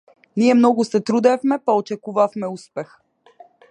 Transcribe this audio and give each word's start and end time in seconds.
Ние 0.41 0.53
многу 0.61 0.85
се 0.87 1.01
трудевме 1.11 1.61
па 1.65 1.77
очекуваме 1.83 2.53
успех. 2.59 3.01